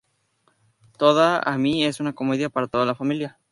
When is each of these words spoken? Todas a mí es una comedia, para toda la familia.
Todas 0.97 1.43
a 1.45 1.57
mí 1.59 1.85
es 1.85 1.99
una 1.99 2.13
comedia, 2.13 2.49
para 2.49 2.65
toda 2.67 2.87
la 2.87 2.95
familia. 2.95 3.37